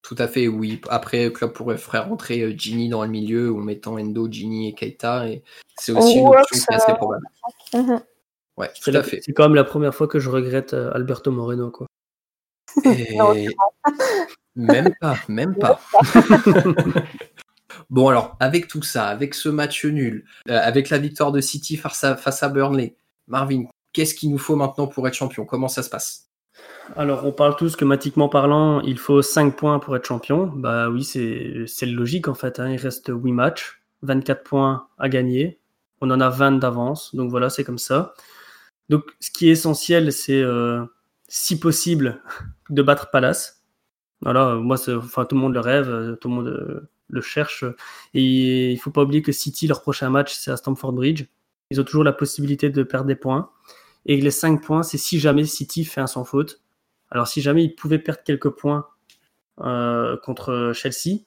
[0.04, 0.82] Tout à fait, oui.
[0.90, 4.70] Après, le club pourrait faire rentrer euh, Ginny dans le milieu en mettant Endo, Ginny
[4.70, 5.28] et Keita.
[5.28, 5.44] Et
[5.78, 7.26] c'est aussi une option qui est assez probable.
[7.74, 8.02] Mhm.
[8.58, 9.20] Ouais, tout C'est à fait.
[9.22, 11.72] c'est quand même la première fois que je regrette Alberto Moreno.
[11.72, 11.88] Quoi.
[12.86, 13.50] Et-
[14.56, 15.80] Même pas, même pas.
[17.90, 21.78] bon alors, avec tout ça, avec ce match nul, euh, avec la victoire de City
[21.78, 22.96] face à, face à Burnley,
[23.28, 25.46] Marvin, qu'est-ce qu'il nous faut maintenant pour être champion?
[25.46, 26.28] Comment ça se passe?
[26.98, 30.48] Alors, on parle tous que mathématiquement parlant, il faut 5 points pour être champion.
[30.54, 32.60] Bah oui, c'est c'est logique en fait.
[32.60, 32.70] hein.
[32.70, 35.60] Il reste 8 matchs, 24 points à gagner.
[36.02, 37.16] On en a 20 d'avance.
[37.16, 38.14] Donc voilà, c'est comme ça.
[38.90, 40.84] Donc ce qui est essentiel, c'est euh,
[41.34, 42.22] si possible
[42.70, 43.64] de battre Palace.
[44.20, 47.64] Voilà, moi, enfin, tout le monde le rêve, euh, tout le monde euh, le cherche.
[48.14, 51.28] Et il faut pas oublier que City, leur prochain match, c'est à Stamford Bridge.
[51.70, 53.50] Ils ont toujours la possibilité de perdre des points.
[54.06, 56.62] Et les 5 points, c'est si jamais City fait un sans faute.
[57.10, 58.88] Alors, si jamais ils pouvaient perdre quelques points
[59.62, 61.22] euh, contre Chelsea,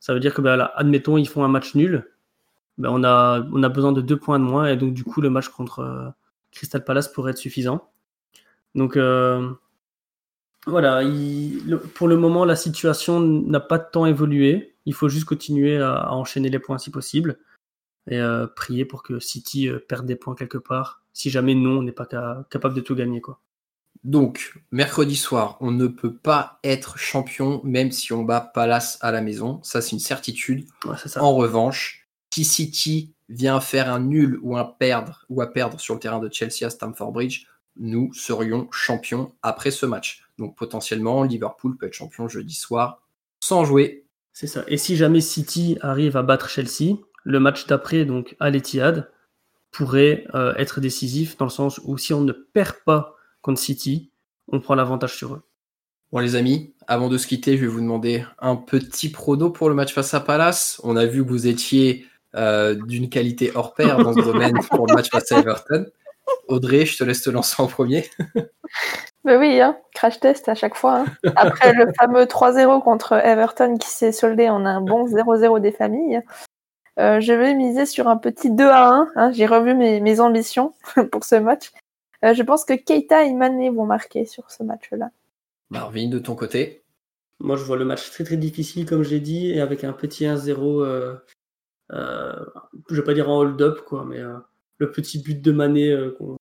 [0.00, 2.10] ça veut dire que, bah, là, admettons, ils font un match nul.
[2.76, 4.66] Ben, on, a, on a besoin de deux points de moins.
[4.66, 6.12] Et donc, du coup, le match contre
[6.50, 7.93] Crystal Palace pourrait être suffisant.
[8.74, 9.52] Donc, euh,
[10.66, 11.02] voilà.
[11.02, 14.76] il- le- pour le moment, la situation n'a pas tant évolué.
[14.86, 17.38] Il faut juste continuer à, à enchaîner les points si possible.
[18.10, 21.02] Et euh, prier pour que City euh, perde des points quelque part.
[21.12, 23.20] Si jamais non, on n'est pas ca- capable de tout gagner.
[23.20, 23.40] Quoi.
[24.02, 29.10] Donc, mercredi soir, on ne peut pas être champion même si on bat Palace à
[29.12, 29.60] la maison.
[29.62, 30.66] Ça, c'est une certitude.
[30.84, 31.22] Ouais, c'est ça.
[31.22, 35.94] En revanche, si City vient faire un nul ou un perdre ou à perdre sur
[35.94, 40.22] le terrain de Chelsea à Stamford Bridge, nous serions champions après ce match.
[40.38, 43.02] Donc potentiellement, Liverpool peut être champion jeudi soir
[43.40, 44.04] sans jouer.
[44.32, 44.64] C'est ça.
[44.68, 49.10] Et si jamais City arrive à battre Chelsea, le match d'après, donc à l'Etihad,
[49.70, 54.10] pourrait euh, être décisif dans le sens où si on ne perd pas contre City,
[54.48, 55.42] on prend l'avantage sur eux.
[56.12, 59.68] Bon les amis, avant de se quitter, je vais vous demander un petit prono pour
[59.68, 60.80] le match face à Palace.
[60.84, 62.06] On a vu que vous étiez
[62.36, 65.86] euh, d'une qualité hors pair dans ce domaine pour le match face à Everton.
[66.48, 68.08] Audrey, je te laisse te lancer en premier.
[69.24, 71.00] Mais oui, hein, crash test à chaque fois.
[71.00, 71.32] hein.
[71.36, 76.20] Après le fameux 3-0 contre Everton qui s'est soldé en un bon 0-0 des familles,
[76.98, 79.08] euh, je vais miser sur un petit 2 à 1.
[79.16, 79.32] hein.
[79.32, 80.74] J'ai revu mes, mes ambitions
[81.10, 81.72] pour ce match.
[82.24, 85.10] Euh, je pense que Keita et Mané vont marquer sur ce match-là.
[85.70, 86.82] Marvin, de ton côté.
[87.40, 90.24] Moi, je vois le match très très difficile, comme j'ai dit, et avec un petit
[90.24, 91.16] 1-0, euh,
[91.92, 92.32] euh,
[92.90, 94.36] je vais pas dire en hold-up, quoi, mais euh,
[94.78, 96.36] le petit but de Mané euh, qu'on-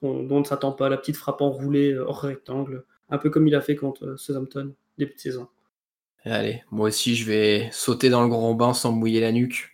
[0.00, 3.30] qu'on- dont on ne s'attend pas, la petite frappe enroulée euh, hors rectangle, un peu
[3.30, 5.48] comme il a fait contre euh, Southampton, début de saison.
[6.24, 9.70] Allez, moi aussi, je vais sauter dans le grand bain sans me mouiller la nuque.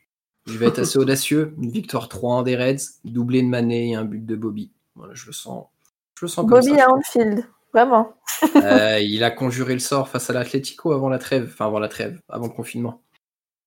[0.46, 1.55] Je vais être assez audacieux.
[1.59, 4.70] Une victoire 3-1 des Reds, doublé de Mané et un but de Bobby.
[4.94, 5.66] Voilà, je le sens.
[6.18, 6.87] Je le sens comme Bobby ça.
[6.87, 8.14] à Anfield, vraiment.
[8.57, 11.88] Euh, il a conjuré le sort face à l'Atlético avant la trêve, enfin avant la
[11.88, 13.01] trêve, avant le confinement.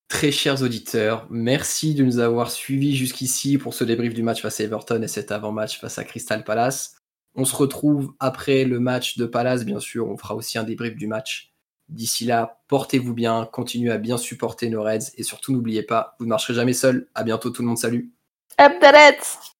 [0.07, 4.59] Très chers auditeurs, merci de nous avoir suivis jusqu'ici pour ce débrief du match face
[4.59, 6.95] à Everton et cet avant-match face à Crystal Palace.
[7.33, 10.95] On se retrouve après le match de Palace, bien sûr, on fera aussi un débrief
[10.95, 11.53] du match.
[11.89, 16.25] D'ici là, portez-vous bien, continuez à bien supporter nos Reds et surtout n'oubliez pas, vous
[16.25, 17.09] ne marcherez jamais seul.
[17.15, 18.11] À bientôt tout le monde, salut.
[18.59, 19.54] Up the Reds